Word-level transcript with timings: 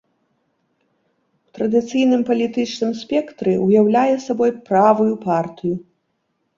У 1.49 1.53
традыцыйным 1.57 2.21
палітычным 2.31 2.91
спектры 3.05 3.51
ўяўляе 3.69 4.15
сабой 4.27 4.51
правую 4.75 5.11
партыю. 5.31 5.75